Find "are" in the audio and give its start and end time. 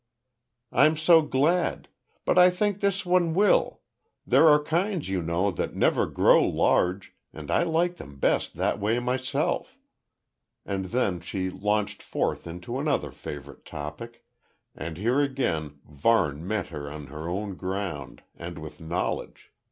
4.47-4.59